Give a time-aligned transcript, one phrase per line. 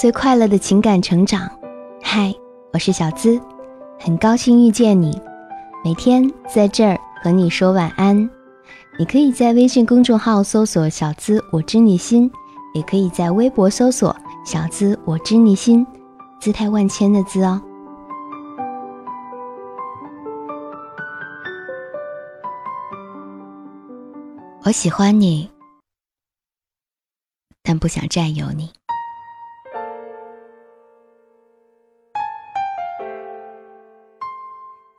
[0.00, 1.46] 最快乐的情感成长。
[2.00, 2.34] 嗨，
[2.72, 3.38] 我是小资，
[3.98, 5.20] 很高兴遇见你。
[5.84, 8.16] 每天在这儿和你说晚安。
[8.98, 12.32] 你可以在微信公众号搜索“小资我知你心”，
[12.72, 15.86] 也可以在微博搜索“小资我知你心”，
[16.40, 17.60] 姿态万千的“资”哦。
[24.64, 25.50] 我喜欢你，
[27.62, 28.70] 但不想占有你。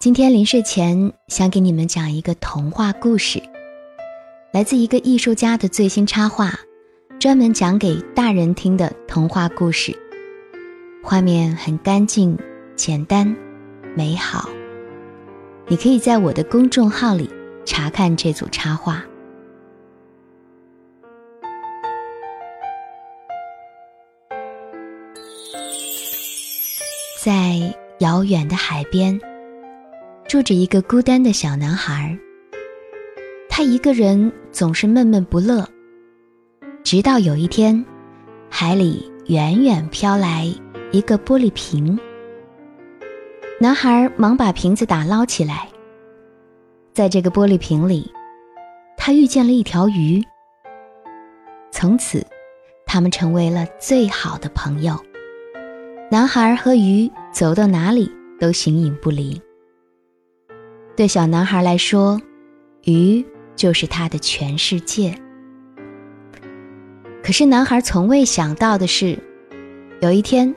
[0.01, 3.39] 今天临睡前想给你们讲一个童话故事，
[4.51, 6.59] 来自一个艺术家的最新插画，
[7.19, 9.95] 专门讲给大人听的童话故事。
[11.03, 12.35] 画面很干净、
[12.75, 13.35] 简单、
[13.95, 14.49] 美好。
[15.67, 17.29] 你可以在我的公众号里
[17.63, 19.03] 查看这组插画。
[27.23, 29.21] 在遥远的海边。
[30.31, 32.17] 住着一个孤单的小男孩。
[33.49, 35.67] 他一个人总是闷闷不乐。
[36.85, 37.85] 直到有一天，
[38.49, 40.49] 海里远远飘来
[40.93, 41.99] 一个玻璃瓶。
[43.59, 45.67] 男孩忙把瓶子打捞起来。
[46.93, 48.09] 在这个玻璃瓶里，
[48.95, 50.23] 他遇见了一条鱼。
[51.73, 52.25] 从此，
[52.85, 54.97] 他们成为了最好的朋友。
[56.09, 59.37] 男孩和鱼走到哪里都形影不离。
[60.95, 62.21] 对小男孩来说，
[62.83, 63.25] 鱼
[63.55, 65.17] 就是他的全世界。
[67.23, 69.17] 可是男孩从未想到的是，
[70.01, 70.53] 有一天，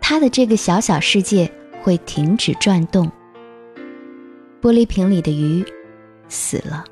[0.00, 1.50] 他的这个小小世界
[1.82, 3.10] 会停止转动。
[4.60, 5.64] 玻璃瓶里的鱼
[6.28, 6.84] 死了，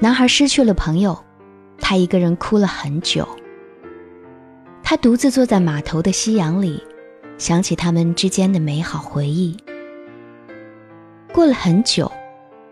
[0.00, 1.16] 男孩失去了朋友，
[1.78, 3.26] 他一个人哭了很久。
[4.82, 6.82] 他独自坐在码头的夕阳里，
[7.38, 9.56] 想起他们之间的美好回忆。
[11.32, 12.10] 过了很久，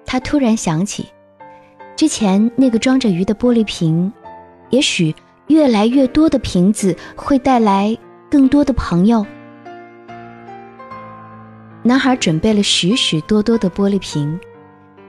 [0.04, 1.08] 他突然想起，
[1.96, 4.12] 之前那个装着鱼的玻璃瓶，
[4.68, 5.14] 也许
[5.46, 7.96] 越来越多的瓶子会带来
[8.30, 9.26] 更多的朋友。
[11.82, 14.38] 男孩准备了许许多多的玻璃瓶，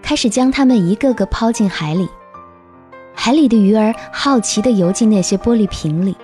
[0.02, 2.08] 开始将它们一个个抛进海里。
[3.14, 6.16] 海里的鱼儿好奇地游进那些玻璃瓶里，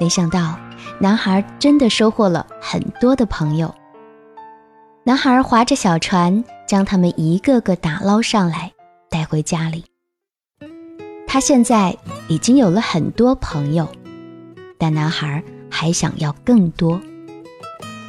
[0.00, 0.58] 没想到，
[0.98, 3.72] 男孩真的收获了很多的朋友。
[5.04, 8.70] 男孩划着小船，将他们一个个打捞上来，
[9.10, 9.84] 带回家里。
[11.26, 11.96] 他现在
[12.28, 13.88] 已经有了很多朋友，
[14.78, 17.00] 但男孩还想要更多。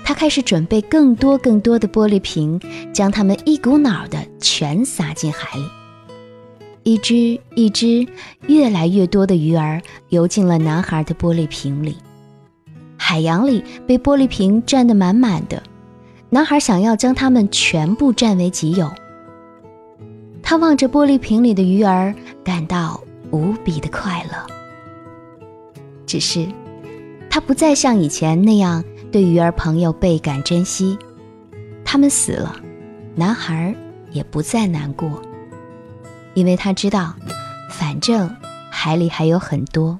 [0.04, 2.62] 他开始准备更多更多的玻璃瓶，
[2.94, 5.66] 将它们一股脑的全撒进海里。
[6.84, 8.06] 一只一只，
[8.46, 11.98] 越来越多的鱼儿游进了男孩的玻璃瓶里，
[12.98, 15.64] 海洋里被玻璃瓶占得满满的。
[16.34, 18.92] 男孩想要将它们全部占为己有。
[20.42, 22.12] 他望着玻璃瓶里的鱼儿，
[22.44, 23.00] 感到
[23.30, 25.44] 无比的快乐。
[26.08, 26.48] 只是，
[27.30, 30.98] 他不再像以前那样对鱼儿朋友倍感珍惜。
[31.86, 32.56] 他们死了，
[33.14, 33.76] 男孩
[34.10, 35.22] 也不再难过，
[36.34, 37.14] 因为他知道，
[37.70, 38.28] 反正
[38.72, 40.00] 海里还有很多。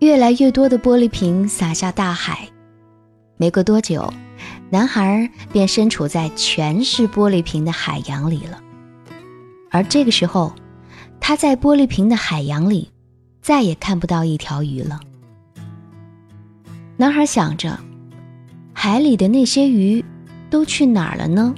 [0.00, 2.46] 越来越多的玻璃瓶洒下大海，
[3.36, 4.12] 没过多久。
[4.68, 8.60] 男孩便身处在全是玻璃瓶的海洋里了，
[9.70, 10.52] 而这个时候，
[11.20, 12.90] 他在玻璃瓶的海洋里，
[13.40, 15.00] 再也看不到一条鱼了。
[16.96, 17.78] 男孩想着，
[18.72, 20.04] 海里的那些鱼
[20.50, 21.54] 都去哪儿了呢？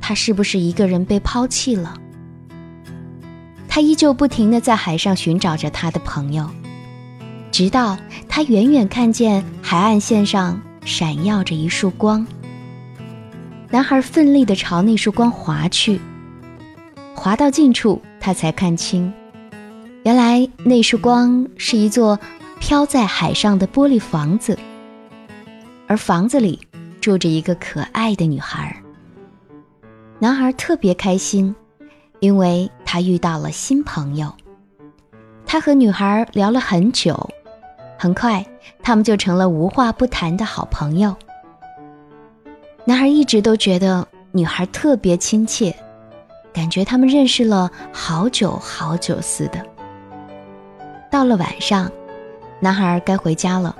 [0.00, 1.94] 他是不是一个人被抛弃了？
[3.68, 6.48] 他依旧不停地在海上寻找着他的朋友，
[7.52, 7.96] 直到
[8.28, 10.60] 他远远看见海岸线上。
[10.84, 12.26] 闪耀着一束光，
[13.70, 16.00] 男孩奋力地朝那束光划去，
[17.14, 19.12] 划到近处，他才看清，
[20.02, 22.18] 原来那束光是一座
[22.58, 24.58] 飘在海上的玻璃房子，
[25.86, 26.58] 而房子里
[27.00, 28.76] 住着一个可爱的女孩。
[30.18, 31.54] 男孩特别开心，
[32.18, 34.34] 因为他遇到了新朋友。
[35.46, 37.30] 他和女孩聊了很久。
[38.02, 38.44] 很快，
[38.82, 41.14] 他们就成了无话不谈的好朋友。
[42.84, 45.72] 男孩一直都觉得女孩特别亲切，
[46.52, 49.64] 感觉他们认识了好久好久似的。
[51.12, 51.88] 到了晚上，
[52.58, 53.76] 男孩该回家了，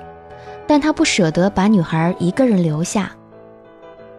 [0.69, 3.11] 但他不舍得把女孩一个人留下。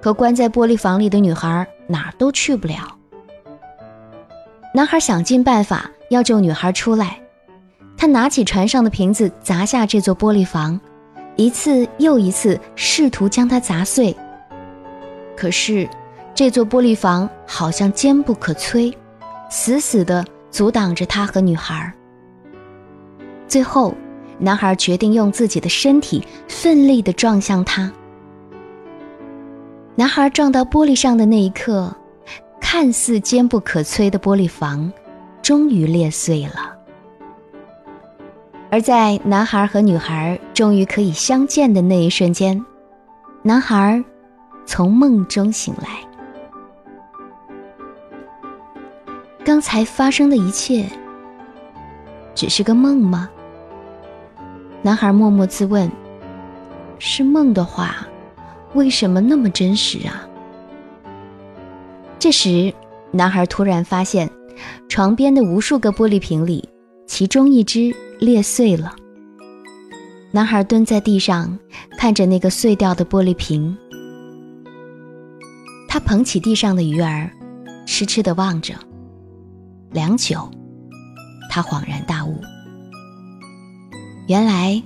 [0.02, 2.76] 可关在玻璃房里的女孩哪儿都去不了。
[4.74, 7.23] 男孩想尽办法要救女孩出来。
[8.04, 10.78] 他拿起船上的瓶子砸下这座玻璃房，
[11.38, 14.14] 一次又一次试图将它砸碎。
[15.38, 15.88] 可是，
[16.36, 18.94] 这座玻璃房好像坚不可摧，
[19.50, 20.22] 死死地
[20.52, 21.94] 阻挡着他和女孩。
[23.48, 23.96] 最后，
[24.38, 27.90] 男孩决定用自己的身体奋力地撞向它。
[29.96, 31.96] 男孩撞到玻璃上的那一刻，
[32.60, 34.92] 看似坚不可摧的玻璃房
[35.42, 36.73] 终于裂碎了。
[38.74, 42.60] 而在男孩和女孩终于可以相见的那一瞬间，
[43.44, 44.04] 男孩
[44.66, 45.90] 从梦中醒来。
[49.46, 50.88] 刚才发生的一切
[52.34, 53.30] 只是个梦吗？
[54.82, 55.88] 男孩默默自问
[56.98, 58.08] ：“是梦的话，
[58.74, 60.28] 为什么那么真实啊？”
[62.18, 62.74] 这时，
[63.12, 64.28] 男孩突然发现，
[64.90, 66.68] 床边的无数个玻璃瓶里，
[67.06, 68.96] 其中一只裂碎了。
[70.32, 71.60] 男孩蹲在地上，
[71.98, 73.78] 看着那个碎掉的玻璃瓶。
[75.90, 77.30] 他捧起地上的鱼儿，
[77.86, 78.74] 痴痴地望着。
[79.92, 80.50] 良久，
[81.52, 82.40] 他恍然大悟。
[84.30, 84.82] 原来，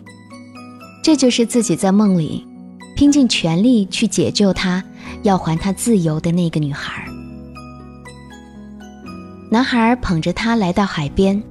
[1.04, 2.44] 这就是自己在梦里
[2.96, 4.84] 拼尽全力去解救他、
[5.22, 7.06] 要还他自由的那个女孩。
[9.52, 11.42] 男孩捧着她来到海边，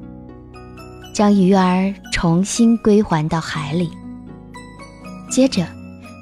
[1.16, 3.90] 将鱼儿重新归还到海里。
[5.30, 5.66] 接着，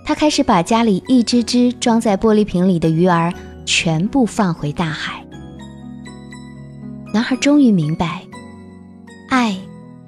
[0.05, 3.35] 他开始把家里一只只装在玻璃瓶里的鱼儿
[3.67, 5.21] 全部放回大海。
[7.13, 8.23] 男孩终于明白，
[9.31, 9.57] 爱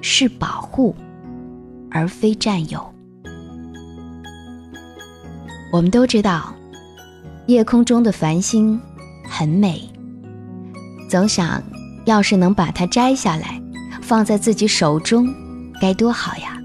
[0.01, 0.95] 是保护。
[1.91, 2.95] 而非占有。
[5.73, 6.55] 我们都知道，
[7.47, 8.81] 夜空中的繁星
[9.29, 9.83] 很美，
[11.09, 11.61] 总想
[12.05, 13.61] 要是能把它摘下来，
[14.07, 15.27] 放在自己手中，
[15.81, 16.57] 该多好呀！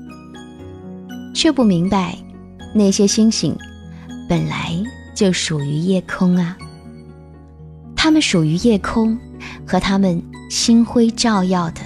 [1.33, 2.15] 却不明白，
[2.71, 3.57] 那些星星
[4.29, 4.71] 本来
[5.15, 6.55] 就属于夜空啊，
[7.95, 9.17] 它们属于夜空
[9.65, 10.21] 和它们
[10.51, 11.81] 星辉照耀的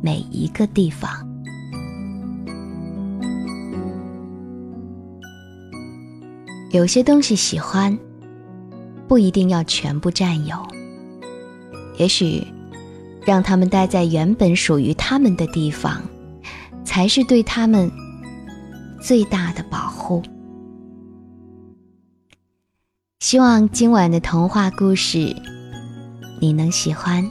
[0.00, 1.10] 每一个地方。
[6.70, 7.98] 有些东西喜欢，
[9.08, 10.56] 不一定要全部占有。
[11.96, 12.46] 也许，
[13.26, 16.02] 让他们待在原本属于他们的地方，
[16.84, 17.90] 才是对他们
[19.00, 20.22] 最大的保护。
[23.20, 25.34] 希望今晚的童话故事
[26.40, 27.24] 你能喜欢。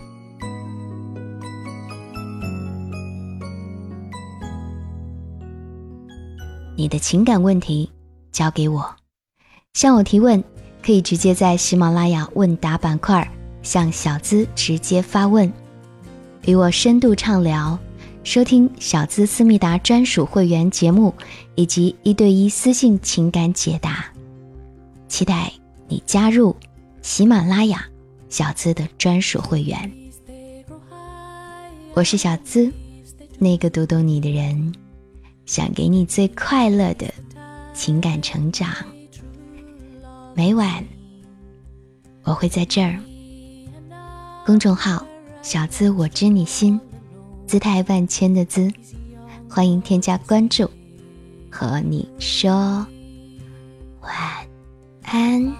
[6.76, 7.90] 你的情感问题
[8.32, 8.84] 交给我。
[9.74, 10.44] 向我提问，
[10.84, 13.32] 可以直接在喜马拉雅问答板块
[13.62, 15.52] 向小资直接发问，
[16.46, 17.80] 与我深度畅聊，
[18.26, 21.14] 收听小资思密达专属会员节目
[21.56, 24.06] 以及一对一私信情感解答，
[25.08, 25.52] 期待
[25.88, 26.54] 你加入
[27.02, 27.86] 喜马拉雅
[28.28, 29.90] 小资的专属会员。
[31.94, 32.70] 我是小资，
[33.40, 34.74] 那个读懂你的人，
[35.46, 37.08] 想给你最快乐的
[37.74, 38.70] 情感成长。
[40.36, 40.84] 每晚，
[42.24, 43.00] 我会在这儿。
[44.46, 45.06] 公众号
[45.44, 46.80] “小资我知你心”，
[47.46, 48.72] 姿态万千的“姿”，
[49.50, 50.68] 欢迎添加关注。
[51.52, 52.88] 和你说
[54.02, 54.12] 晚
[55.04, 55.54] 安，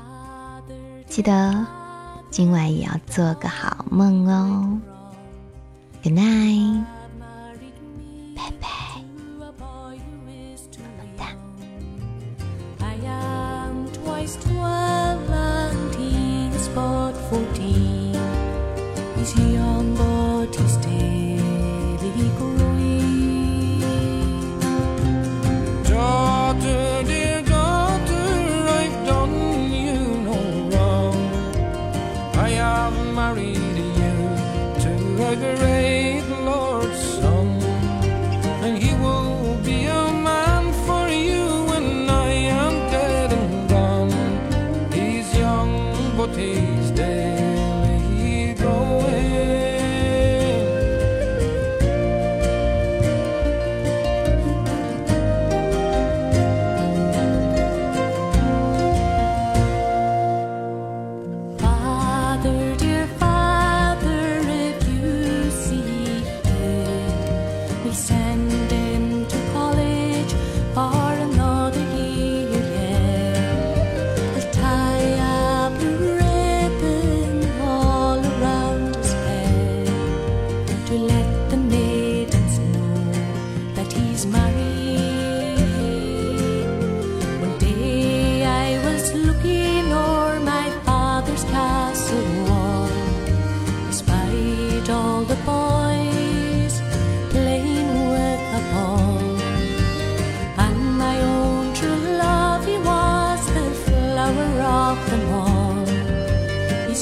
[1.06, 1.66] 记得
[2.32, 4.80] 今晚也要做个好梦哦。
[6.02, 6.84] Good night，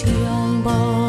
[0.04, 1.01] 这样吧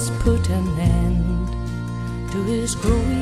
[0.00, 3.19] has put an end to his growing.